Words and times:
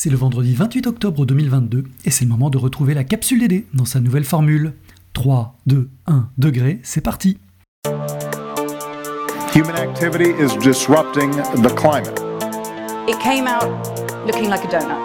C'est 0.00 0.10
le 0.10 0.16
vendredi 0.16 0.54
28 0.54 0.86
octobre 0.86 1.26
2022 1.26 1.82
et 2.04 2.12
c'est 2.12 2.24
le 2.24 2.30
moment 2.30 2.50
de 2.50 2.56
retrouver 2.56 2.94
la 2.94 3.02
capsule 3.02 3.40
DD 3.40 3.66
dans 3.74 3.84
sa 3.84 3.98
nouvelle 3.98 4.22
formule. 4.22 4.74
3, 5.12 5.56
2, 5.66 5.88
1 6.06 6.28
degré, 6.38 6.78
c'est 6.84 7.00
parti. 7.00 7.38
Human 9.56 9.74
activity 9.74 10.30
is 10.40 10.56
disrupting 10.62 11.32
the 11.64 11.74
climate. 11.74 12.16
It 13.08 13.18
came 13.18 13.48
out 13.48 13.68
looking 14.24 14.48
like 14.48 14.64
a 14.66 14.78
donut. 14.78 15.02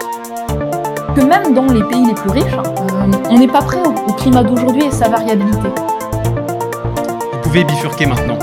que 1.16 1.22
même 1.22 1.54
dans 1.54 1.66
les 1.72 1.82
pays 1.88 2.06
les 2.06 2.14
plus 2.14 2.30
riches, 2.30 2.54
euh, 2.54 3.10
on 3.30 3.36
n'est 3.40 3.48
pas 3.48 3.62
prêt 3.62 3.82
au 3.84 3.90
au 3.90 4.12
climat 4.12 4.44
d'aujourd'hui 4.44 4.84
et 4.84 4.92
sa 4.92 5.08
variabilité. 5.08 5.70
Vous 7.32 7.40
pouvez 7.42 7.64
bifurquer 7.64 8.06
maintenant. 8.06 8.38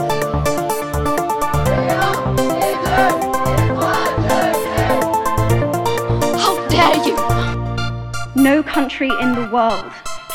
Country 8.92 9.10
in 9.22 9.34
the 9.34 9.48
world 9.52 9.86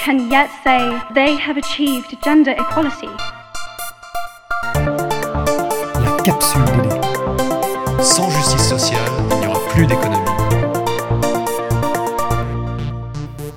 can 0.04 0.30
yet 0.30 0.48
say 0.62 0.78
they 1.14 1.36
have 1.36 1.56
achieved 1.56 2.16
gender 2.22 2.52
equality. 2.52 3.08
La 4.74 6.16
capsule. 6.22 6.62
Sans 8.00 8.30
justice 8.30 8.68
sociale, 8.68 9.00
il 9.30 9.38
n'y 9.40 9.46
aura 9.46 9.60
plus 9.70 9.86
d'économie. 9.86 10.16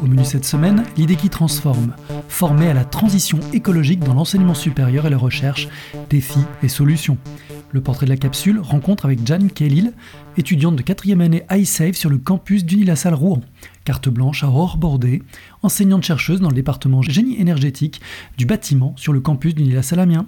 Au 0.01 0.05
menu 0.05 0.25
cette 0.25 0.45
semaine, 0.45 0.83
l'idée 0.97 1.15
qui 1.15 1.29
transforme, 1.29 1.93
former 2.27 2.69
à 2.69 2.73
la 2.73 2.85
transition 2.85 3.39
écologique 3.53 3.99
dans 3.99 4.13
l'enseignement 4.13 4.53
supérieur 4.53 5.05
et 5.05 5.09
la 5.09 5.17
recherche, 5.17 5.67
défis 6.09 6.45
et 6.63 6.69
solutions. 6.69 7.17
Le 7.71 7.81
portrait 7.81 8.07
de 8.07 8.11
la 8.11 8.17
capsule 8.17 8.59
rencontre 8.59 9.05
avec 9.05 9.25
Jeanne 9.25 9.51
Kellil, 9.51 9.93
étudiante 10.37 10.75
de 10.75 10.81
4e 10.81 11.21
année 11.21 11.43
iSafe 11.51 11.95
sur 11.95 12.09
le 12.09 12.17
campus 12.17 12.65
d'Unilassal 12.65 13.13
Rouen. 13.13 13.41
Carte 13.85 14.09
blanche 14.09 14.43
à 14.43 14.47
Aurore 14.47 14.77
Bordé, 14.77 15.21
enseignante 15.61 16.03
chercheuse 16.03 16.41
dans 16.41 16.49
le 16.49 16.55
département 16.55 17.03
génie 17.03 17.39
énergétique 17.39 18.01
du 18.37 18.47
bâtiment 18.47 18.93
sur 18.97 19.13
le 19.13 19.19
campus 19.19 19.53
d'Unilassal 19.53 19.99
Amiens. 19.99 20.25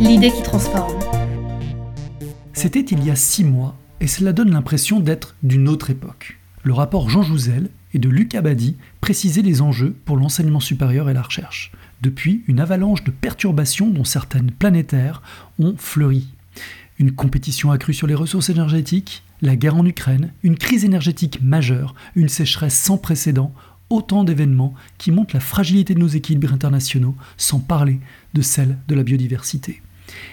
L'idée 0.00 0.32
qui 0.32 0.42
transforme. 0.42 0.98
C'était 2.52 2.80
il 2.80 3.04
y 3.04 3.10
a 3.10 3.16
six 3.16 3.44
mois, 3.44 3.76
et 4.00 4.08
cela 4.08 4.32
donne 4.32 4.50
l'impression 4.50 4.98
d'être 4.98 5.36
d'une 5.44 5.68
autre 5.68 5.90
époque. 5.90 6.38
Le 6.64 6.72
rapport 6.72 7.08
Jean 7.08 7.22
Jouzel 7.22 7.70
et 7.94 7.98
de 7.98 8.08
Luc 8.08 8.34
Abadi 8.34 8.76
précisait 9.00 9.42
les 9.42 9.62
enjeux 9.62 9.94
pour 10.04 10.16
l'enseignement 10.16 10.60
supérieur 10.60 11.08
et 11.08 11.14
la 11.14 11.22
recherche. 11.22 11.72
Depuis, 12.02 12.42
une 12.46 12.60
avalanche 12.60 13.04
de 13.04 13.10
perturbations, 13.10 13.90
dont 13.90 14.04
certaines 14.04 14.50
planétaires, 14.50 15.22
ont 15.58 15.74
fleuri. 15.76 16.28
Une 16.98 17.12
compétition 17.12 17.70
accrue 17.70 17.94
sur 17.94 18.06
les 18.06 18.14
ressources 18.14 18.50
énergétiques, 18.50 19.22
la 19.40 19.56
guerre 19.56 19.76
en 19.76 19.86
Ukraine, 19.86 20.32
une 20.42 20.56
crise 20.56 20.84
énergétique 20.84 21.40
majeure, 21.42 21.94
une 22.16 22.28
sécheresse 22.28 22.76
sans 22.76 22.98
précédent, 22.98 23.52
autant 23.90 24.24
d'événements 24.24 24.74
qui 24.98 25.12
montrent 25.12 25.34
la 25.34 25.40
fragilité 25.40 25.94
de 25.94 26.00
nos 26.00 26.08
équilibres 26.08 26.52
internationaux, 26.52 27.14
sans 27.36 27.60
parler 27.60 28.00
de 28.34 28.42
celle 28.42 28.76
de 28.88 28.94
la 28.94 29.02
biodiversité. 29.02 29.80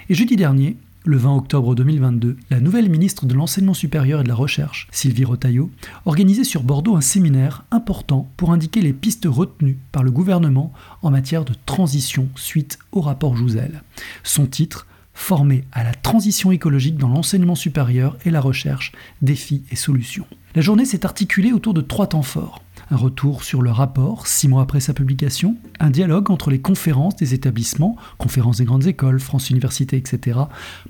Et 0.09 0.15
jeudi 0.15 0.35
dernier, 0.35 0.77
le 1.05 1.17
20 1.17 1.35
octobre 1.35 1.75
2022, 1.75 2.37
la 2.49 2.59
nouvelle 2.59 2.89
ministre 2.89 3.27
de 3.27 3.35
l'Enseignement 3.35 3.75
supérieur 3.75 4.21
et 4.21 4.23
de 4.23 4.27
la 4.27 4.35
Recherche, 4.35 4.87
Sylvie 4.91 5.23
Rotaillot, 5.23 5.69
organisait 6.05 6.43
sur 6.43 6.63
Bordeaux 6.63 6.95
un 6.95 7.01
séminaire 7.01 7.63
important 7.69 8.31
pour 8.37 8.51
indiquer 8.51 8.81
les 8.81 8.93
pistes 8.93 9.27
retenues 9.29 9.77
par 9.91 10.03
le 10.03 10.11
gouvernement 10.11 10.73
en 11.03 11.11
matière 11.11 11.45
de 11.45 11.53
transition 11.65 12.27
suite 12.35 12.79
au 12.91 13.01
rapport 13.01 13.37
Jouzel. 13.37 13.83
Son 14.23 14.47
titre 14.47 14.87
Former 15.13 15.63
à 15.71 15.83
la 15.83 15.93
transition 15.93 16.51
écologique 16.51 16.97
dans 16.97 17.07
l'enseignement 17.07 17.55
supérieur 17.55 18.17
et 18.25 18.31
la 18.31 18.41
recherche, 18.41 18.91
défis 19.21 19.63
et 19.71 19.77
solutions. 19.77 20.27
La 20.55 20.61
journée 20.61 20.83
s'est 20.83 21.05
articulée 21.05 21.53
autour 21.53 21.73
de 21.73 21.81
trois 21.81 22.07
temps 22.07 22.21
forts 22.21 22.61
un 22.91 22.95
retour 22.95 23.43
sur 23.43 23.61
le 23.61 23.71
rapport 23.71 24.27
six 24.27 24.47
mois 24.47 24.61
après 24.61 24.79
sa 24.79 24.93
publication, 24.93 25.55
un 25.79 25.89
dialogue 25.89 26.31
entre 26.31 26.49
les 26.49 26.59
conférences 26.59 27.15
des 27.15 27.33
établissements, 27.33 27.95
conférences 28.17 28.57
des 28.57 28.65
grandes 28.65 28.87
écoles, 28.87 29.19
France 29.19 29.49
Université, 29.49 29.97
etc., 29.97 30.39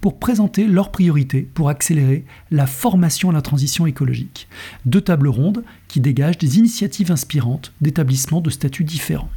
pour 0.01 0.19
présenter 0.19 0.67
leurs 0.67 0.91
priorités 0.91 1.41
pour 1.41 1.69
accélérer 1.69 2.25
la 2.51 2.67
formation 2.67 3.29
à 3.29 3.33
la 3.33 3.41
transition 3.41 3.85
écologique. 3.85 4.47
Deux 4.85 5.01
tables 5.01 5.27
rondes 5.27 5.63
qui 5.87 5.99
dégagent 5.99 6.37
des 6.37 6.57
initiatives 6.57 7.11
inspirantes 7.11 7.73
d'établissements 7.81 8.41
de 8.41 8.49
statuts 8.49 8.83
différents. 8.83 9.29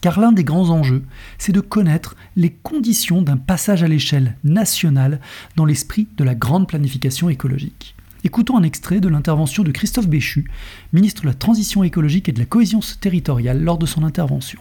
Car 0.00 0.18
l'un 0.18 0.32
des 0.32 0.44
grands 0.44 0.70
enjeux, 0.70 1.04
c'est 1.36 1.52
de 1.52 1.60
connaître 1.60 2.16
les 2.36 2.50
conditions 2.50 3.20
d'un 3.20 3.36
passage 3.36 3.82
à 3.82 3.88
l'échelle 3.88 4.36
nationale 4.44 5.20
dans 5.56 5.66
l'esprit 5.66 6.08
de 6.16 6.24
la 6.24 6.34
grande 6.34 6.66
planification 6.66 7.28
écologique. 7.28 7.94
Écoutons 8.22 8.58
un 8.58 8.62
extrait 8.62 9.00
de 9.00 9.08
l'intervention 9.08 9.62
de 9.62 9.70
Christophe 9.70 10.06
Béchu, 10.06 10.50
ministre 10.92 11.22
de 11.22 11.28
la 11.28 11.34
Transition 11.34 11.82
écologique 11.84 12.28
et 12.28 12.32
de 12.32 12.38
la 12.38 12.44
cohésion 12.44 12.80
territoriale, 13.00 13.62
lors 13.62 13.78
de 13.78 13.86
son 13.86 14.04
intervention. 14.04 14.60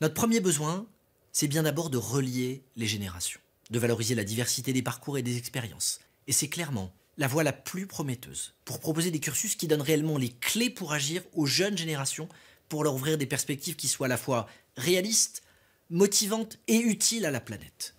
Notre 0.00 0.14
premier 0.14 0.38
besoin, 0.38 0.86
c'est 1.32 1.48
bien 1.48 1.64
d'abord 1.64 1.90
de 1.90 1.96
relier 1.96 2.62
les 2.76 2.86
générations, 2.86 3.40
de 3.70 3.78
valoriser 3.80 4.14
la 4.14 4.22
diversité 4.22 4.72
des 4.72 4.82
parcours 4.82 5.18
et 5.18 5.22
des 5.22 5.38
expériences. 5.38 6.00
Et 6.28 6.32
c'est 6.32 6.48
clairement 6.48 6.92
la 7.18 7.26
voie 7.26 7.42
la 7.42 7.52
plus 7.52 7.88
prometteuse 7.88 8.54
pour 8.64 8.78
proposer 8.78 9.10
des 9.10 9.18
cursus 9.18 9.56
qui 9.56 9.66
donnent 9.66 9.82
réellement 9.82 10.16
les 10.16 10.30
clés 10.30 10.70
pour 10.70 10.92
agir 10.92 11.22
aux 11.34 11.46
jeunes 11.46 11.76
générations, 11.76 12.28
pour 12.68 12.84
leur 12.84 12.94
ouvrir 12.94 13.18
des 13.18 13.26
perspectives 13.26 13.74
qui 13.74 13.88
soient 13.88 14.06
à 14.06 14.08
la 14.08 14.16
fois 14.16 14.46
réalistes, 14.76 15.42
motivantes 15.90 16.60
et 16.68 16.78
utiles 16.78 17.26
à 17.26 17.32
la 17.32 17.40
planète. 17.40 17.96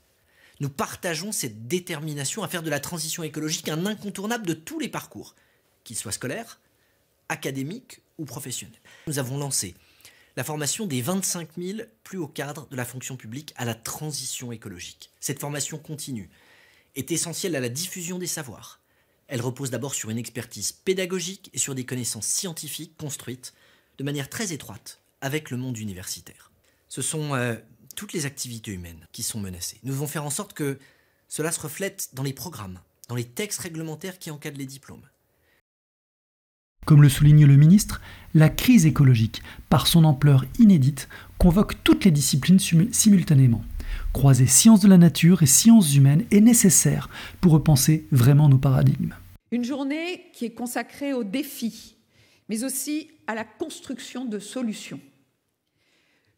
Nous 0.61 0.69
partageons 0.69 1.31
cette 1.31 1.67
détermination 1.67 2.43
à 2.43 2.47
faire 2.47 2.61
de 2.61 2.69
la 2.69 2.79
transition 2.79 3.23
écologique 3.23 3.67
un 3.67 3.87
incontournable 3.87 4.45
de 4.45 4.53
tous 4.53 4.77
les 4.77 4.89
parcours, 4.89 5.35
qu'ils 5.83 5.95
soient 5.95 6.11
scolaires, 6.11 6.59
académiques 7.29 8.01
ou 8.19 8.25
professionnels. 8.25 8.79
Nous 9.07 9.17
avons 9.17 9.39
lancé 9.39 9.73
la 10.37 10.43
formation 10.43 10.85
des 10.85 11.01
25 11.01 11.49
000 11.57 11.79
plus 12.03 12.19
hauts 12.19 12.27
cadres 12.27 12.67
de 12.69 12.75
la 12.75 12.85
fonction 12.85 13.17
publique 13.17 13.55
à 13.57 13.65
la 13.65 13.73
transition 13.73 14.51
écologique. 14.51 15.09
Cette 15.19 15.39
formation 15.39 15.79
continue 15.79 16.29
est 16.95 17.11
essentielle 17.11 17.55
à 17.55 17.59
la 17.59 17.69
diffusion 17.69 18.19
des 18.19 18.27
savoirs. 18.27 18.79
Elle 19.29 19.41
repose 19.41 19.71
d'abord 19.71 19.95
sur 19.95 20.11
une 20.11 20.19
expertise 20.19 20.73
pédagogique 20.73 21.49
et 21.55 21.57
sur 21.57 21.73
des 21.73 21.87
connaissances 21.87 22.27
scientifiques 22.27 22.95
construites 22.97 23.55
de 23.97 24.03
manière 24.03 24.29
très 24.29 24.53
étroite 24.53 25.01
avec 25.21 25.49
le 25.49 25.57
monde 25.57 25.79
universitaire. 25.79 26.51
Ce 26.87 27.01
sont 27.01 27.33
euh, 27.33 27.55
toutes 27.95 28.13
les 28.13 28.25
activités 28.25 28.71
humaines 28.71 29.07
qui 29.11 29.23
sont 29.23 29.39
menacées. 29.39 29.79
Nous 29.83 29.93
devons 29.93 30.07
faire 30.07 30.25
en 30.25 30.29
sorte 30.29 30.53
que 30.53 30.79
cela 31.27 31.51
se 31.51 31.59
reflète 31.59 32.09
dans 32.13 32.23
les 32.23 32.33
programmes, 32.33 32.79
dans 33.07 33.15
les 33.15 33.25
textes 33.25 33.59
réglementaires 33.59 34.19
qui 34.19 34.31
encadrent 34.31 34.57
les 34.57 34.65
diplômes. 34.65 35.05
Comme 36.85 37.03
le 37.03 37.09
souligne 37.09 37.45
le 37.45 37.57
ministre, 37.57 38.01
la 38.33 38.49
crise 38.49 38.85
écologique, 38.85 39.43
par 39.69 39.85
son 39.85 40.03
ampleur 40.03 40.45
inédite, 40.57 41.09
convoque 41.37 41.83
toutes 41.83 42.05
les 42.05 42.11
disciplines 42.11 42.59
simultanément. 42.59 43.63
Croiser 44.13 44.47
sciences 44.47 44.81
de 44.81 44.87
la 44.87 44.97
nature 44.97 45.43
et 45.43 45.47
sciences 45.47 45.95
humaines 45.95 46.25
est 46.31 46.41
nécessaire 46.41 47.09
pour 47.39 47.53
repenser 47.53 48.07
vraiment 48.11 48.49
nos 48.49 48.57
paradigmes. 48.57 49.13
Une 49.51 49.63
journée 49.63 50.31
qui 50.33 50.45
est 50.45 50.53
consacrée 50.53 51.13
aux 51.13 51.23
défis, 51.23 51.95
mais 52.49 52.63
aussi 52.63 53.11
à 53.27 53.35
la 53.35 53.43
construction 53.43 54.25
de 54.25 54.39
solutions. 54.39 54.99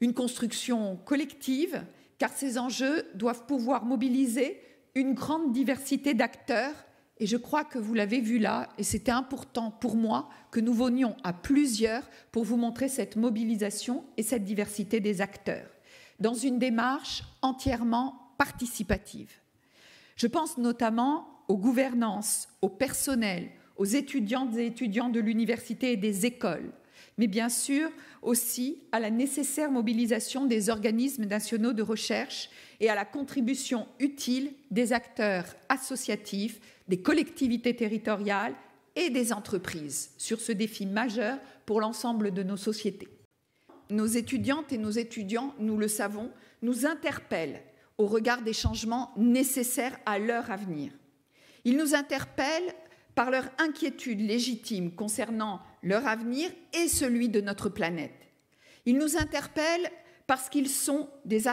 Une 0.01 0.13
construction 0.13 0.97
collective, 0.97 1.83
car 2.17 2.31
ces 2.31 2.57
enjeux 2.57 3.05
doivent 3.15 3.45
pouvoir 3.45 3.85
mobiliser 3.85 4.61
une 4.95 5.13
grande 5.13 5.51
diversité 5.51 6.13
d'acteurs. 6.13 6.75
Et 7.19 7.25
je 7.27 7.37
crois 7.37 7.63
que 7.63 7.79
vous 7.79 7.93
l'avez 7.93 8.19
vu 8.19 8.39
là, 8.39 8.69
et 8.77 8.83
c'était 8.83 9.11
important 9.11 9.71
pour 9.71 9.95
moi 9.95 10.29
que 10.51 10.59
nous 10.59 10.73
venions 10.73 11.15
à 11.23 11.31
plusieurs 11.31 12.03
pour 12.31 12.43
vous 12.43 12.57
montrer 12.57 12.89
cette 12.89 13.15
mobilisation 13.15 14.03
et 14.17 14.23
cette 14.23 14.43
diversité 14.43 14.99
des 14.99 15.21
acteurs, 15.21 15.69
dans 16.19 16.33
une 16.33 16.59
démarche 16.59 17.23
entièrement 17.41 18.33
participative. 18.37 19.31
Je 20.15 20.27
pense 20.27 20.57
notamment 20.57 21.27
aux 21.47 21.57
gouvernances, 21.57 22.49
au 22.61 22.69
personnel, 22.69 23.49
aux 23.77 23.85
étudiantes 23.85 24.55
et 24.57 24.65
étudiants 24.65 25.09
de 25.09 25.19
l'université 25.19 25.93
et 25.93 25.97
des 25.97 26.25
écoles, 26.25 26.71
mais 27.17 27.27
bien 27.27 27.49
sûr 27.49 27.89
aussi 28.21 28.79
à 28.91 28.99
la 28.99 29.09
nécessaire 29.09 29.71
mobilisation 29.71 30.45
des 30.45 30.69
organismes 30.69 31.25
nationaux 31.25 31.73
de 31.73 31.83
recherche 31.83 32.49
et 32.79 32.89
à 32.89 32.95
la 32.95 33.05
contribution 33.05 33.87
utile 33.99 34.53
des 34.71 34.93
acteurs 34.93 35.45
associatifs, 35.69 36.59
des 36.87 37.01
collectivités 37.01 37.75
territoriales 37.75 38.55
et 38.95 39.09
des 39.09 39.33
entreprises 39.33 40.11
sur 40.17 40.39
ce 40.39 40.51
défi 40.51 40.85
majeur 40.85 41.37
pour 41.65 41.81
l'ensemble 41.81 42.31
de 42.31 42.43
nos 42.43 42.57
sociétés. 42.57 43.09
Nos 43.89 44.05
étudiantes 44.05 44.71
et 44.71 44.77
nos 44.77 44.91
étudiants, 44.91 45.53
nous 45.59 45.77
le 45.77 45.87
savons, 45.87 46.31
nous 46.61 46.85
interpellent 46.85 47.61
au 47.97 48.07
regard 48.07 48.41
des 48.41 48.53
changements 48.53 49.11
nécessaires 49.17 49.97
à 50.05 50.19
leur 50.19 50.49
avenir. 50.51 50.91
Ils 51.65 51.77
nous 51.77 51.95
interpellent 51.95 52.73
par 53.15 53.31
leur 53.31 53.45
inquiétude 53.57 54.19
légitime 54.19 54.91
concernant 54.91 55.61
leur 55.81 56.07
avenir 56.07 56.49
et 56.73 56.87
celui 56.87 57.29
de 57.29 57.41
notre 57.41 57.69
planète. 57.69 58.27
Ils 58.85 58.97
nous 58.97 59.17
interpellent 59.17 59.91
parce 60.27 60.49
qu'ils 60.49 60.69
sont 60.69 61.09
des, 61.25 61.47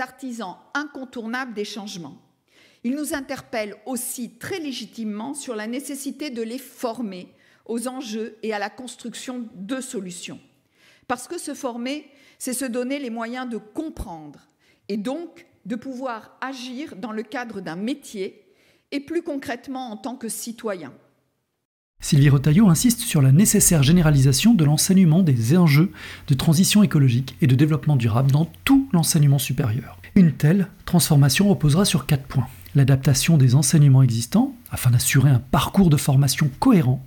artisans 0.00 0.56
incontournables 0.74 1.54
des 1.54 1.64
changements. 1.64 2.20
Il 2.82 2.94
nous 2.94 3.14
interpelle 3.14 3.76
aussi 3.86 4.38
très 4.38 4.58
légitimement 4.58 5.34
sur 5.34 5.54
la 5.54 5.66
nécessité 5.66 6.30
de 6.30 6.42
les 6.42 6.58
former 6.58 7.32
aux 7.66 7.88
enjeux 7.88 8.36
et 8.42 8.52
à 8.52 8.58
la 8.58 8.70
construction 8.70 9.48
de 9.54 9.80
solutions. 9.80 10.40
Parce 11.06 11.28
que 11.28 11.38
se 11.38 11.54
former, 11.54 12.10
c'est 12.38 12.52
se 12.52 12.64
donner 12.64 12.98
les 12.98 13.10
moyens 13.10 13.48
de 13.48 13.56
comprendre 13.56 14.40
et 14.88 14.96
donc 14.96 15.46
de 15.64 15.76
pouvoir 15.76 16.36
agir 16.40 16.96
dans 16.96 17.12
le 17.12 17.22
cadre 17.22 17.60
d'un 17.60 17.76
métier 17.76 18.44
et 18.90 19.00
plus 19.00 19.22
concrètement 19.22 19.90
en 19.90 19.96
tant 19.96 20.16
que 20.16 20.28
citoyen. 20.28 20.92
Sylvie 22.04 22.28
Retailleau 22.28 22.68
insiste 22.68 23.00
sur 23.00 23.22
la 23.22 23.32
nécessaire 23.32 23.82
généralisation 23.82 24.52
de 24.52 24.62
l'enseignement 24.62 25.22
des 25.22 25.56
enjeux 25.56 25.90
de 26.28 26.34
transition 26.34 26.82
écologique 26.82 27.34
et 27.40 27.46
de 27.46 27.54
développement 27.54 27.96
durable 27.96 28.30
dans 28.30 28.46
tout 28.66 28.90
l'enseignement 28.92 29.38
supérieur. 29.38 29.98
Une 30.14 30.32
telle 30.32 30.68
transformation 30.84 31.48
reposera 31.48 31.86
sur 31.86 32.04
quatre 32.04 32.26
points. 32.26 32.46
L'adaptation 32.74 33.38
des 33.38 33.54
enseignements 33.54 34.02
existants 34.02 34.54
afin 34.70 34.90
d'assurer 34.90 35.30
un 35.30 35.40
parcours 35.50 35.88
de 35.88 35.96
formation 35.96 36.50
cohérent. 36.60 37.02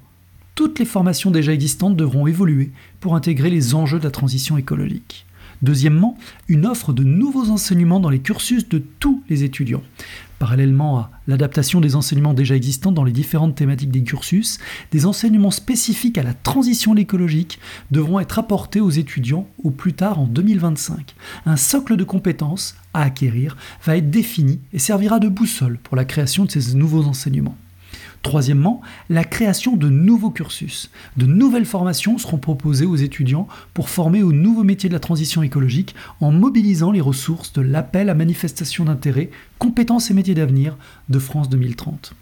Toutes 0.55 0.79
les 0.79 0.85
formations 0.85 1.29
déjà 1.29 1.53
existantes 1.53 1.95
devront 1.95 2.25
évoluer 2.25 2.71
pour 2.99 3.15
intégrer 3.15 3.51
les 3.51 3.75
enjeux 3.75 3.99
de 3.99 4.05
la 4.05 4.09
transition 4.09 4.57
écologique. 4.57 5.27
Deuxièmement, 5.62 6.18
une 6.48 6.65
offre 6.65 6.94
de 6.94 7.04
nouveaux 7.04 7.50
enseignements 7.50 8.00
dans 8.00 8.09
les 8.09 8.19
cursus 8.19 8.69
de 8.69 8.80
tous 9.00 9.24
les 9.30 9.44
étudiants. 9.44 9.83
Parallèlement 10.39 11.00
à 11.00 11.12
l'adaptation 11.27 11.81
des 11.81 11.95
enseignements 11.95 12.36
déjà 12.36 12.56
existants 12.56 12.92
dans 12.92 13.04
les 13.04 13.12
différentes 13.12 13.56
thématiques 13.56 13.89
des 13.89 14.04
cursus, 14.04 14.59
des 14.92 15.07
enseignements 15.07 15.50
spécifiques 15.50 16.19
à 16.19 16.24
la 16.24 16.36
transition 16.36 16.95
écologique 16.95 17.59
devront 17.89 18.19
être 18.19 18.38
apportés 18.38 18.80
aux 18.80 18.92
étudiants 18.92 19.48
au 19.63 19.71
plus 19.71 19.94
tard 19.94 20.19
en 20.19 20.27
2025. 20.27 21.15
Un 21.48 21.57
socle 21.57 21.98
de 21.98 22.04
compétences 22.04 22.75
à 22.94 23.01
acquérir 23.01 23.57
va 23.83 23.98
être 23.98 24.12
défini 24.12 24.59
et 24.74 24.80
servira 24.80 25.19
de 25.19 25.27
boussole 25.27 25.80
pour 25.80 25.95
la 25.98 26.06
création 26.06 26.45
de 26.45 26.51
ces 26.51 26.75
nouveaux 26.75 27.06
enseignements. 27.06 27.57
Troisièmement, 28.22 28.81
la 29.10 29.24
création 29.24 29.78
de 29.78 29.90
nouveaux 29.90 30.31
cursus. 30.31 30.90
De 31.16 31.25
nouvelles 31.25 31.66
formations 31.66 32.18
seront 32.18 32.38
proposées 32.38 32.86
aux 32.86 32.96
étudiants 32.96 33.48
pour 33.74 33.90
former 33.90 34.24
aux 34.24 34.34
nouveaux 34.34 34.64
métiers 34.64 34.90
de 34.90 34.94
la 34.94 35.00
transition 35.00 35.44
écologique 35.44 35.96
en 36.19 36.31
mobilisant 36.31 36.92
les 36.92 37.02
ressources 37.02 37.54
de 37.54 37.62
l'appel 37.62 38.10
à 38.10 38.16
manifestation 38.16 38.86
d'intérêt, 38.86 39.30
compétences 39.60 40.12
et 40.12 40.14
métiers 40.14 40.36
d'avenir 40.36 40.78
de 41.10 41.19
France 41.19 41.50
2030. 41.50 42.14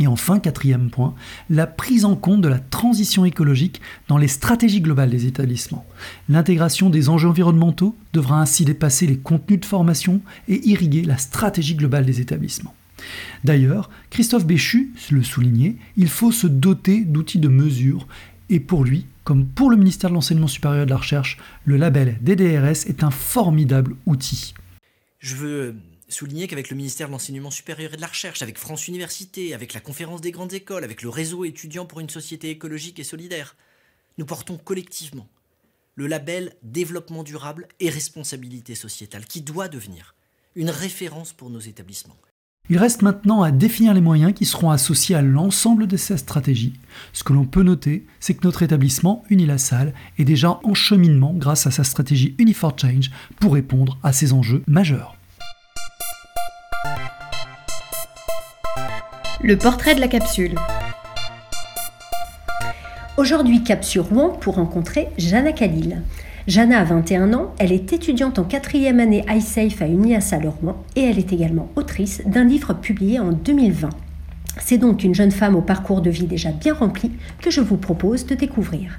Et 0.00 0.06
enfin, 0.06 0.38
quatrième 0.38 0.90
point, 0.90 1.14
la 1.50 1.66
prise 1.66 2.04
en 2.04 2.14
compte 2.14 2.40
de 2.40 2.48
la 2.48 2.60
transition 2.60 3.24
écologique 3.24 3.80
dans 4.06 4.16
les 4.16 4.28
stratégies 4.28 4.80
globales 4.80 5.10
des 5.10 5.26
établissements. 5.26 5.84
L'intégration 6.28 6.88
des 6.88 7.08
enjeux 7.08 7.28
environnementaux 7.28 7.96
devra 8.12 8.40
ainsi 8.40 8.64
dépasser 8.64 9.06
les 9.06 9.18
contenus 9.18 9.60
de 9.60 9.64
formation 9.64 10.20
et 10.46 10.68
irriguer 10.68 11.02
la 11.02 11.18
stratégie 11.18 11.74
globale 11.74 12.06
des 12.06 12.20
établissements. 12.20 12.74
D'ailleurs, 13.44 13.90
Christophe 14.10 14.46
Béchu 14.46 14.92
le 15.10 15.22
soulignait, 15.22 15.76
il 15.96 16.08
faut 16.08 16.32
se 16.32 16.46
doter 16.46 17.04
d'outils 17.04 17.38
de 17.38 17.48
mesure 17.48 18.06
et 18.50 18.60
pour 18.60 18.84
lui, 18.84 19.06
comme 19.24 19.46
pour 19.46 19.70
le 19.70 19.76
ministère 19.76 20.10
de 20.10 20.14
l'Enseignement 20.14 20.46
supérieur 20.46 20.84
et 20.84 20.86
de 20.86 20.90
la 20.90 20.96
Recherche, 20.96 21.38
le 21.64 21.76
label 21.76 22.18
DDRS 22.22 22.86
est 22.86 23.02
un 23.02 23.10
formidable 23.10 23.94
outil. 24.06 24.54
Je 25.18 25.36
veux 25.36 25.76
souligner 26.08 26.46
qu'avec 26.46 26.70
le 26.70 26.76
ministère 26.76 27.08
de 27.08 27.12
l'Enseignement 27.12 27.50
supérieur 27.50 27.92
et 27.92 27.96
de 27.96 28.00
la 28.00 28.06
Recherche, 28.06 28.40
avec 28.40 28.56
France 28.56 28.88
Université, 28.88 29.52
avec 29.52 29.74
la 29.74 29.80
Conférence 29.80 30.22
des 30.22 30.30
grandes 30.30 30.54
écoles, 30.54 30.84
avec 30.84 31.02
le 31.02 31.10
réseau 31.10 31.44
étudiant 31.44 31.84
pour 31.84 32.00
une 32.00 32.08
société 32.08 32.48
écologique 32.48 32.98
et 32.98 33.04
solidaire, 33.04 33.54
nous 34.16 34.24
portons 34.24 34.56
collectivement 34.56 35.28
le 35.94 36.06
label 36.06 36.54
développement 36.62 37.24
durable 37.24 37.68
et 37.80 37.90
responsabilité 37.90 38.74
sociétale 38.74 39.26
qui 39.26 39.42
doit 39.42 39.68
devenir 39.68 40.14
une 40.54 40.70
référence 40.70 41.32
pour 41.32 41.50
nos 41.50 41.60
établissements. 41.60 42.16
Il 42.70 42.76
reste 42.76 43.00
maintenant 43.00 43.42
à 43.42 43.50
définir 43.50 43.94
les 43.94 44.02
moyens 44.02 44.34
qui 44.34 44.44
seront 44.44 44.70
associés 44.70 45.16
à 45.16 45.22
l'ensemble 45.22 45.86
de 45.86 45.96
ces 45.96 46.18
stratégies. 46.18 46.74
Ce 47.14 47.24
que 47.24 47.32
l'on 47.32 47.46
peut 47.46 47.62
noter, 47.62 48.04
c'est 48.20 48.34
que 48.34 48.46
notre 48.46 48.62
établissement, 48.62 49.24
Unilassal, 49.30 49.94
est 50.18 50.24
déjà 50.24 50.60
en 50.64 50.74
cheminement 50.74 51.32
grâce 51.34 51.66
à 51.66 51.70
sa 51.70 51.82
stratégie 51.82 52.34
Unifor 52.38 52.74
Change 52.78 53.10
pour 53.40 53.54
répondre 53.54 53.96
à 54.02 54.12
ces 54.12 54.34
enjeux 54.34 54.62
majeurs. 54.66 55.16
Le 59.42 59.56
portrait 59.56 59.94
de 59.94 60.00
la 60.00 60.08
capsule. 60.08 60.54
Aujourd'hui, 63.16 63.64
cap 63.64 63.82
sur 63.82 64.04
Rouen 64.04 64.28
pour 64.28 64.56
rencontrer 64.56 65.08
Jana 65.16 65.52
Khalil. 65.52 66.02
Jana 66.48 66.80
a 66.80 66.84
21 66.84 67.34
ans, 67.34 67.52
elle 67.58 67.72
est 67.72 67.92
étudiante 67.92 68.38
en 68.38 68.44
quatrième 68.44 69.00
année 69.00 69.22
iSafe 69.28 69.82
à 69.82 69.86
Uniassal 69.86 70.48
Rouen 70.48 70.82
et 70.96 71.02
elle 71.02 71.18
est 71.18 71.30
également 71.34 71.68
autrice 71.76 72.22
d'un 72.24 72.44
livre 72.44 72.72
publié 72.72 73.20
en 73.20 73.32
2020. 73.32 73.90
C'est 74.58 74.78
donc 74.78 75.04
une 75.04 75.14
jeune 75.14 75.30
femme 75.30 75.56
au 75.56 75.60
parcours 75.60 76.00
de 76.00 76.08
vie 76.08 76.24
déjà 76.24 76.50
bien 76.50 76.72
rempli 76.72 77.12
que 77.42 77.50
je 77.50 77.60
vous 77.60 77.76
propose 77.76 78.24
de 78.24 78.34
découvrir. 78.34 78.98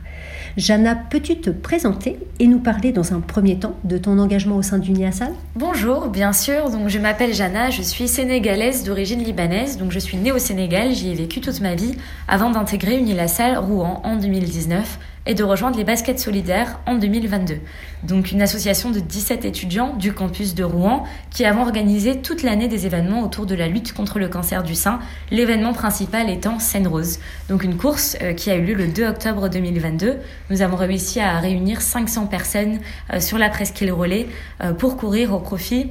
Jana, 0.58 0.96
peux-tu 0.96 1.38
te 1.38 1.50
présenter 1.50 2.20
et 2.38 2.46
nous 2.46 2.60
parler 2.60 2.92
dans 2.92 3.14
un 3.14 3.20
premier 3.20 3.58
temps 3.58 3.76
de 3.84 3.98
ton 3.98 4.20
engagement 4.20 4.58
au 4.58 4.62
sein 4.62 4.78
d'Uniasal 4.78 5.32
Bonjour, 5.56 6.10
bien 6.10 6.34
sûr. 6.34 6.70
Donc 6.70 6.90
je 6.90 7.00
m'appelle 7.00 7.34
Jana, 7.34 7.72
je 7.72 7.82
suis 7.82 8.08
sénégalaise 8.08 8.84
d'origine 8.84 9.24
libanaise. 9.24 9.80
Donc 9.80 9.92
je 9.92 10.00
suis 10.00 10.18
née 10.18 10.32
au 10.32 10.38
Sénégal, 10.38 10.94
j'y 10.94 11.10
ai 11.10 11.16
vécu 11.16 11.42
toute 11.42 11.62
ma 11.62 11.74
vie 11.74 11.96
avant 12.28 12.52
d'intégrer 12.52 13.00
Unilassal 13.00 13.58
Rouen 13.58 14.02
en 14.04 14.18
2019 14.18 15.00
et 15.26 15.34
de 15.34 15.44
rejoindre 15.44 15.78
les 15.78 15.84
Baskets 15.84 16.20
Solidaires 16.20 16.80
en 16.86 16.96
2022. 16.96 17.58
Donc 18.04 18.32
une 18.32 18.42
association 18.42 18.92
de 18.92 19.00
17 19.00 19.46
étudiants 19.46 19.96
du 19.96 20.14
campus 20.14 20.56
de 20.56 20.64
Rouen 20.64 21.04
qui 21.32 21.46
avons 21.46 21.62
organisé 21.62 22.22
toute 22.22 22.44
l'année 22.44 22.68
des 22.68 22.86
événements 22.86 23.22
autour 23.24 23.46
de 23.46 23.56
la 23.56 23.68
lutte 23.68 23.94
contre 23.94 24.20
le 24.20 24.28
cancer 24.28 24.64
du 24.64 24.76
sein, 24.76 25.00
l'événement 25.32 25.74
principal 25.74 26.30
étant 26.30 26.60
Seine 26.60 26.88
Rose. 26.88 27.20
Donc 27.50 27.64
une 27.64 27.78
course 27.78 28.18
euh, 28.22 28.34
qui 28.34 28.50
a 28.52 28.56
eu 28.56 28.64
lieu 28.64 28.74
le 28.74 28.88
2 28.88 29.08
octobre 29.08 29.50
2022. 29.50 30.18
Nous 30.50 30.62
avons 30.62 30.78
réussi 30.78 31.20
à 31.20 31.40
réunir 31.40 31.82
500 31.82 32.28
personnes 32.28 32.80
euh, 33.14 33.20
sur 33.20 33.38
la 33.38 33.50
presqu'île 33.50 33.92
Relais 33.92 34.28
euh, 34.62 34.74
pour 34.74 34.98
courir 34.98 35.34
au 35.34 35.40
profit 35.40 35.88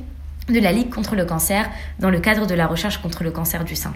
de 0.48 0.60
la 0.60 0.72
Ligue 0.72 0.90
contre 0.90 1.14
le 1.14 1.24
cancer 1.24 1.68
dans 1.98 2.10
le 2.10 2.20
cadre 2.20 2.46
de 2.46 2.54
la 2.54 2.66
recherche 2.66 2.98
contre 2.98 3.22
le 3.22 3.30
cancer 3.30 3.64
du 3.64 3.76
sein. 3.76 3.92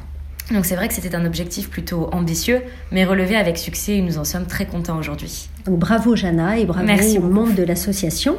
Donc 0.53 0.67
c'est 0.67 0.77
vrai 0.77 0.89
que 0.89 0.95
c'était 0.95 1.15
un 1.15 1.25
objectif 1.25 1.71
plutôt 1.71 2.09
ambitieux, 2.13 2.61
mais 2.91 3.05
relevé 3.05 3.37
avec 3.37 3.59
succès 3.59 3.97
et 3.97 4.03
nous 4.03 4.19
en 4.19 4.25
sommes 4.25 4.47
très 4.47 4.67
contents 4.67 4.99
aujourd'hui. 4.99 5.49
Bravo 5.67 6.17
Jana 6.17 6.59
et 6.59 6.65
bravo 6.65 6.89
aux 7.19 7.21
membres 7.23 7.55
de 7.55 7.63
l'association. 7.63 8.37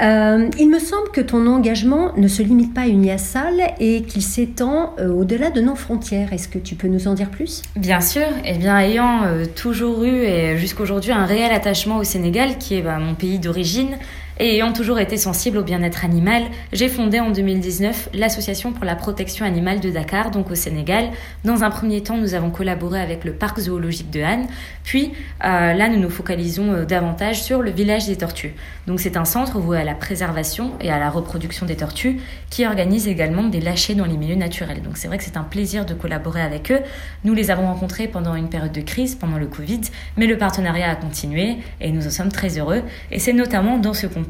Euh, 0.00 0.48
il 0.58 0.70
me 0.70 0.78
semble 0.78 1.10
que 1.12 1.20
ton 1.20 1.46
engagement 1.46 2.12
ne 2.16 2.28
se 2.28 2.42
limite 2.42 2.72
pas 2.72 2.82
à 2.82 2.86
Uniassal 2.86 3.74
et 3.80 4.02
qu'il 4.02 4.22
s'étend 4.22 4.94
euh, 5.00 5.08
au-delà 5.08 5.50
de 5.50 5.60
nos 5.60 5.74
frontières. 5.74 6.32
Est-ce 6.32 6.48
que 6.48 6.58
tu 6.58 6.76
peux 6.76 6.86
nous 6.86 7.08
en 7.08 7.14
dire 7.14 7.30
plus? 7.30 7.62
Bien 7.74 8.00
sûr. 8.00 8.26
Eh 8.44 8.54
bien, 8.54 8.78
ayant 8.78 9.24
euh, 9.24 9.44
toujours 9.44 10.04
eu 10.04 10.22
et 10.22 10.56
jusqu'aujourd'hui 10.56 11.10
un 11.10 11.26
réel 11.26 11.50
attachement 11.50 11.96
au 11.96 12.04
Sénégal, 12.04 12.58
qui 12.58 12.76
est 12.76 12.82
bah, 12.82 12.98
mon 12.98 13.14
pays 13.14 13.40
d'origine, 13.40 13.98
et 14.40 14.54
ayant 14.54 14.72
toujours 14.72 15.00
été 15.00 15.16
sensible 15.16 15.58
au 15.58 15.64
bien-être 15.64 16.04
animal, 16.04 16.44
j'ai 16.72 16.88
fondé 16.88 17.18
en 17.18 17.30
2019 17.30 18.10
l'Association 18.14 18.72
pour 18.72 18.84
la 18.84 18.94
protection 18.94 19.44
animale 19.44 19.80
de 19.80 19.90
Dakar, 19.90 20.30
donc 20.30 20.50
au 20.50 20.54
Sénégal. 20.54 21.10
Dans 21.44 21.64
un 21.64 21.70
premier 21.70 22.02
temps, 22.02 22.16
nous 22.16 22.34
avons 22.34 22.50
collaboré 22.50 23.00
avec 23.00 23.24
le 23.24 23.32
parc 23.32 23.58
zoologique 23.58 24.10
de 24.10 24.20
Han, 24.22 24.46
puis 24.84 25.12
euh, 25.44 25.74
là, 25.74 25.88
nous 25.88 25.98
nous 25.98 26.10
focalisons 26.10 26.72
euh, 26.72 26.84
davantage 26.84 27.42
sur 27.42 27.62
le 27.62 27.72
village 27.72 28.06
des 28.06 28.16
tortues. 28.16 28.54
Donc 28.86 29.00
c'est 29.00 29.16
un 29.16 29.24
centre 29.24 29.58
voué 29.58 29.78
à 29.78 29.84
la 29.84 29.94
préservation 29.94 30.72
et 30.80 30.90
à 30.90 31.00
la 31.00 31.10
reproduction 31.10 31.66
des 31.66 31.76
tortues 31.76 32.20
qui 32.48 32.64
organise 32.64 33.08
également 33.08 33.42
des 33.42 33.60
lâchers 33.60 33.96
dans 33.96 34.06
les 34.06 34.16
milieux 34.16 34.36
naturels. 34.36 34.82
Donc 34.82 34.98
c'est 34.98 35.08
vrai 35.08 35.18
que 35.18 35.24
c'est 35.24 35.36
un 35.36 35.42
plaisir 35.42 35.84
de 35.84 35.94
collaborer 35.94 36.42
avec 36.42 36.70
eux. 36.70 36.80
Nous 37.24 37.34
les 37.34 37.50
avons 37.50 37.66
rencontrés 37.66 38.06
pendant 38.06 38.36
une 38.36 38.48
période 38.48 38.72
de 38.72 38.80
crise, 38.82 39.16
pendant 39.16 39.36
le 39.36 39.46
Covid, 39.46 39.80
mais 40.16 40.26
le 40.26 40.38
partenariat 40.38 40.90
a 40.90 40.94
continué 40.94 41.56
et 41.80 41.90
nous 41.90 42.06
en 42.06 42.10
sommes 42.10 42.30
très 42.30 42.58
heureux. 42.58 42.82
Et 43.10 43.18
c'est 43.18 43.32
notamment 43.32 43.78
dans 43.78 43.94
ce 43.94 44.06
contexte 44.06 44.27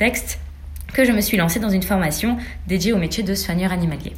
que 0.92 1.04
je 1.04 1.12
me 1.12 1.20
suis 1.20 1.36
lancée 1.36 1.60
dans 1.60 1.70
une 1.70 1.82
formation 1.82 2.38
dédiée 2.66 2.92
au 2.92 2.98
métier 2.98 3.22
de 3.22 3.34
soigneur 3.34 3.72
animalier. 3.72 4.14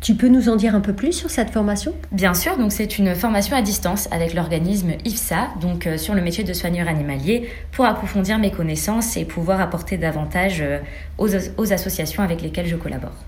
Tu 0.00 0.14
peux 0.14 0.28
nous 0.28 0.48
en 0.48 0.54
dire 0.54 0.76
un 0.76 0.80
peu 0.80 0.92
plus 0.92 1.12
sur 1.12 1.28
cette 1.28 1.50
formation? 1.50 1.92
Bien 2.12 2.32
sûr, 2.32 2.56
donc 2.56 2.70
c'est 2.70 2.98
une 2.98 3.16
formation 3.16 3.56
à 3.56 3.62
distance 3.62 4.08
avec 4.12 4.32
l'organisme 4.32 4.92
IFSA, 5.04 5.48
donc 5.60 5.88
euh, 5.88 5.98
sur 5.98 6.14
le 6.14 6.22
métier 6.22 6.44
de 6.44 6.52
soigneur 6.52 6.86
animalier, 6.86 7.48
pour 7.72 7.84
approfondir 7.84 8.38
mes 8.38 8.52
connaissances 8.52 9.16
et 9.16 9.24
pouvoir 9.24 9.60
apporter 9.60 9.96
davantage 9.96 10.60
euh, 10.60 10.78
aux, 11.18 11.28
aux 11.56 11.72
associations 11.72 12.22
avec 12.22 12.42
lesquelles 12.42 12.68
je 12.68 12.76
collabore. 12.76 13.24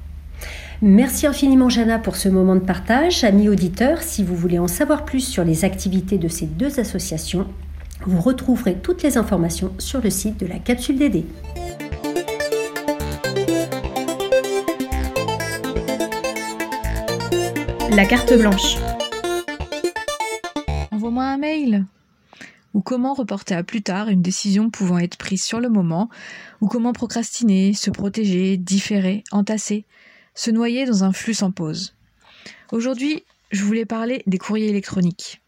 Merci 0.81 1.27
infiniment 1.27 1.69
Jana 1.69 1.99
pour 1.99 2.15
ce 2.15 2.29
moment 2.29 2.55
de 2.55 2.61
partage. 2.61 3.25
Amis 3.25 3.49
auditeurs, 3.49 4.01
si 4.01 4.23
vous 4.23 4.37
voulez 4.37 4.61
en 4.61 4.69
savoir 4.69 5.05
plus 5.05 5.21
sur 5.21 5.45
les 5.45 5.65
activités 5.65 6.19
de 6.19 6.29
ces 6.29 6.47
deux 6.47 6.79
associations, 6.79 7.47
vous 8.07 8.21
retrouverez 8.21 8.77
toutes 8.77 9.03
les 9.03 9.19
informations 9.19 9.73
sur 9.79 10.01
le 10.01 10.09
site 10.09 10.39
de 10.39 10.47
la 10.47 10.59
capsule 10.59 10.99
DD. 10.99 11.25
La 17.93 18.07
carte 18.07 18.33
blanche. 18.35 18.77
Envoie-moi 20.93 21.25
un 21.25 21.39
mail. 21.39 21.87
Ou 22.73 22.83
comment 22.83 23.15
reporter 23.15 23.57
à 23.57 23.65
plus 23.65 23.83
tard 23.83 24.09
une 24.09 24.23
décision 24.23 24.71
pouvant 24.71 24.99
être 24.99 25.17
prise 25.17 25.43
sur 25.43 25.59
le 25.59 25.69
moment, 25.69 26.09
ou 26.61 26.69
comment 26.69 26.93
procrastiner, 26.93 27.75
se 27.75 27.91
protéger, 27.91 28.57
différer, 28.57 29.25
entasser, 29.33 29.87
se 30.35 30.53
noyer 30.53 30.87
dans 30.87 31.03
un 31.03 31.13
flux 31.13 31.35
sans 31.35 31.51
pause? 31.51 31.95
Aujourd'hui, 32.71 33.25
je 33.51 33.65
voulais 33.65 33.87
parler 33.87 34.23
des 34.29 34.39
courriers 34.39 34.69
électroniques. 34.69 35.43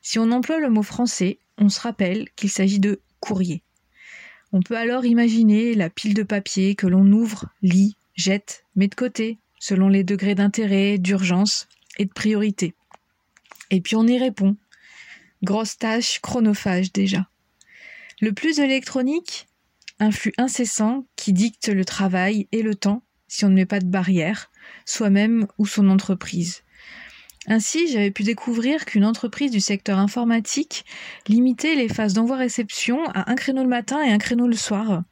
Si 0.00 0.18
on 0.18 0.30
emploie 0.30 0.60
le 0.60 0.70
mot 0.70 0.82
français, 0.82 1.38
on 1.58 1.68
se 1.68 1.80
rappelle 1.80 2.28
qu'il 2.36 2.50
s'agit 2.50 2.80
de 2.80 3.00
courrier. 3.20 3.62
On 4.52 4.62
peut 4.62 4.78
alors 4.78 5.04
imaginer 5.04 5.74
la 5.74 5.90
pile 5.90 6.14
de 6.14 6.22
papier 6.22 6.74
que 6.74 6.86
l'on 6.86 7.06
ouvre, 7.12 7.50
lit, 7.60 7.96
jette, 8.14 8.64
met 8.76 8.88
de 8.88 8.94
côté, 8.94 9.38
selon 9.58 9.88
les 9.88 10.04
degrés 10.04 10.34
d'intérêt, 10.34 10.98
d'urgence 10.98 11.68
et 11.98 12.04
de 12.04 12.12
priorité. 12.12 12.74
Et 13.70 13.80
puis 13.80 13.96
on 13.96 14.06
y 14.06 14.18
répond. 14.18 14.56
Grosse 15.42 15.76
tâche 15.78 16.20
chronophage 16.20 16.92
déjà. 16.92 17.28
Le 18.20 18.32
plus 18.32 18.58
électronique, 18.58 19.46
un 19.98 20.10
flux 20.10 20.32
incessant 20.38 21.06
qui 21.16 21.32
dicte 21.32 21.68
le 21.68 21.84
travail 21.84 22.48
et 22.52 22.62
le 22.62 22.74
temps 22.74 23.02
si 23.28 23.44
on 23.44 23.48
ne 23.48 23.54
met 23.54 23.66
pas 23.66 23.80
de 23.80 23.86
barrière, 23.86 24.50
soi-même 24.84 25.46
ou 25.58 25.66
son 25.66 25.88
entreprise. 25.90 26.62
Ainsi, 27.48 27.88
j'avais 27.88 28.10
pu 28.10 28.24
découvrir 28.24 28.84
qu'une 28.84 29.04
entreprise 29.04 29.50
du 29.50 29.60
secteur 29.60 29.98
informatique 29.98 30.84
limitait 31.28 31.76
les 31.76 31.88
phases 31.88 32.14
d'envoi-réception 32.14 33.04
à 33.10 33.30
un 33.30 33.34
créneau 33.34 33.62
le 33.62 33.68
matin 33.68 34.02
et 34.02 34.10
un 34.10 34.18
créneau 34.18 34.48
le 34.48 34.56
soir. 34.56 35.02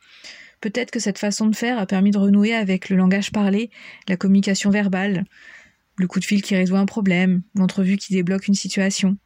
Peut-être 0.65 0.91
que 0.91 0.99
cette 0.99 1.19
façon 1.19 1.47
de 1.47 1.55
faire 1.55 1.79
a 1.79 1.85
permis 1.85 2.11
de 2.11 2.17
renouer 2.17 2.55
avec 2.55 2.89
le 2.89 2.97
langage 2.97 3.31
parlé, 3.31 3.69
la 4.09 4.17
communication 4.17 4.71
verbale, 4.71 5.27
le 5.97 6.07
coup 6.07 6.21
de 6.21 6.25
fil 6.25 6.41
qui 6.41 6.57
résout 6.57 6.77
un 6.77 6.87
problème, 6.87 7.43
l'entrevue 7.55 7.99
qui 7.99 8.15
débloque 8.15 8.49
une 8.49 8.55
situation. 8.55 9.19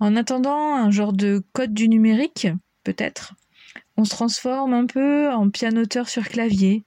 En 0.00 0.16
attendant 0.16 0.74
un 0.74 0.90
genre 0.90 1.12
de 1.12 1.44
code 1.52 1.72
du 1.72 1.88
numérique, 1.88 2.48
peut-être, 2.82 3.34
on 3.96 4.04
se 4.04 4.10
transforme 4.10 4.74
un 4.74 4.86
peu 4.86 5.30
en 5.30 5.50
pianoteur 5.50 6.08
sur 6.08 6.28
clavier, 6.28 6.84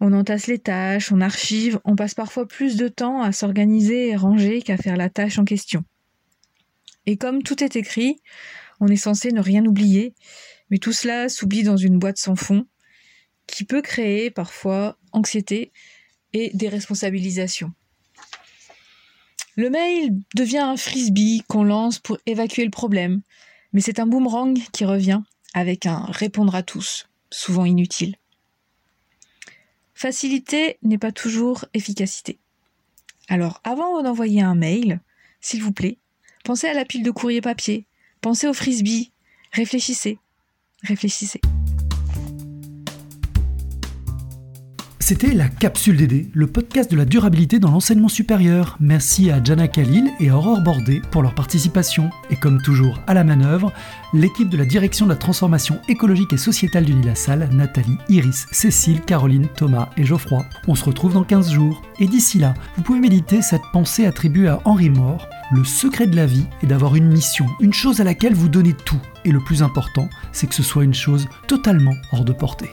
on 0.00 0.14
entasse 0.14 0.46
les 0.46 0.58
tâches, 0.58 1.12
on 1.12 1.20
archive, 1.20 1.80
on 1.84 1.96
passe 1.96 2.14
parfois 2.14 2.48
plus 2.48 2.76
de 2.76 2.88
temps 2.88 3.20
à 3.20 3.32
s'organiser 3.32 4.08
et 4.08 4.16
ranger 4.16 4.62
qu'à 4.62 4.78
faire 4.78 4.96
la 4.96 5.10
tâche 5.10 5.38
en 5.38 5.44
question. 5.44 5.84
Et 7.04 7.18
comme 7.18 7.42
tout 7.42 7.62
est 7.62 7.76
écrit, 7.76 8.22
on 8.80 8.86
est 8.86 8.96
censé 8.96 9.32
ne 9.32 9.40
rien 9.42 9.66
oublier, 9.66 10.14
mais 10.72 10.78
tout 10.78 10.94
cela 10.94 11.28
s'oublie 11.28 11.64
dans 11.64 11.76
une 11.76 11.98
boîte 11.98 12.16
sans 12.16 12.34
fond, 12.34 12.66
qui 13.46 13.64
peut 13.64 13.82
créer 13.82 14.30
parfois 14.30 14.96
anxiété 15.12 15.70
et 16.32 16.50
déresponsabilisation. 16.54 17.72
Le 19.54 19.68
mail 19.68 20.18
devient 20.34 20.58
un 20.58 20.78
frisbee 20.78 21.44
qu'on 21.46 21.62
lance 21.62 21.98
pour 21.98 22.16
évacuer 22.24 22.64
le 22.64 22.70
problème, 22.70 23.20
mais 23.74 23.82
c'est 23.82 24.00
un 24.00 24.06
boomerang 24.06 24.58
qui 24.72 24.86
revient 24.86 25.20
avec 25.52 25.84
un 25.84 26.06
répondre 26.06 26.54
à 26.54 26.62
tous, 26.62 27.06
souvent 27.30 27.66
inutile. 27.66 28.16
Facilité 29.92 30.78
n'est 30.82 30.96
pas 30.96 31.12
toujours 31.12 31.66
efficacité. 31.74 32.38
Alors, 33.28 33.60
avant 33.62 34.02
d'envoyer 34.02 34.40
un 34.40 34.54
mail, 34.54 35.00
s'il 35.42 35.62
vous 35.62 35.72
plaît, 35.72 35.98
pensez 36.44 36.66
à 36.66 36.72
la 36.72 36.86
pile 36.86 37.02
de 37.02 37.10
courrier 37.10 37.42
papier, 37.42 37.84
pensez 38.22 38.48
au 38.48 38.54
frisbee, 38.54 39.12
réfléchissez, 39.52 40.18
réfléchissez. 40.82 41.40
C'était 45.04 45.34
la 45.34 45.48
Capsule 45.48 45.96
DD, 45.96 46.28
le 46.32 46.46
podcast 46.46 46.88
de 46.88 46.96
la 46.96 47.04
durabilité 47.04 47.58
dans 47.58 47.72
l'enseignement 47.72 48.08
supérieur. 48.08 48.76
Merci 48.78 49.32
à 49.32 49.42
Jana 49.42 49.66
Khalil 49.66 50.08
et 50.20 50.30
Aurore 50.30 50.60
Bordet 50.60 51.02
pour 51.10 51.22
leur 51.22 51.34
participation. 51.34 52.08
Et 52.30 52.36
comme 52.36 52.62
toujours 52.62 53.00
à 53.08 53.12
la 53.12 53.24
manœuvre, 53.24 53.72
l'équipe 54.14 54.48
de 54.48 54.56
la 54.56 54.64
direction 54.64 55.06
de 55.06 55.10
la 55.10 55.16
transformation 55.16 55.80
écologique 55.88 56.32
et 56.32 56.36
sociétale 56.36 56.84
du 56.84 56.94
Salle, 57.16 57.48
Nathalie, 57.52 57.98
Iris, 58.08 58.46
Cécile, 58.52 59.00
Caroline, 59.00 59.48
Thomas 59.56 59.90
et 59.96 60.04
Geoffroy. 60.04 60.46
On 60.68 60.76
se 60.76 60.84
retrouve 60.84 61.14
dans 61.14 61.24
15 61.24 61.50
jours. 61.50 61.82
Et 61.98 62.06
d'ici 62.06 62.38
là, 62.38 62.54
vous 62.76 62.84
pouvez 62.84 63.00
méditer 63.00 63.42
cette 63.42 63.66
pensée 63.72 64.06
attribuée 64.06 64.46
à 64.46 64.60
Henri 64.64 64.88
Moore. 64.88 65.26
Le 65.50 65.64
secret 65.64 66.06
de 66.06 66.14
la 66.14 66.26
vie 66.26 66.46
est 66.62 66.68
d'avoir 66.68 66.94
une 66.94 67.08
mission, 67.08 67.46
une 67.58 67.74
chose 67.74 68.00
à 68.00 68.04
laquelle 68.04 68.34
vous 68.34 68.48
donnez 68.48 68.72
tout. 68.72 69.02
Et 69.24 69.32
le 69.32 69.40
plus 69.40 69.64
important, 69.64 70.08
c'est 70.30 70.46
que 70.46 70.54
ce 70.54 70.62
soit 70.62 70.84
une 70.84 70.94
chose 70.94 71.26
totalement 71.48 71.94
hors 72.12 72.24
de 72.24 72.32
portée. 72.32 72.70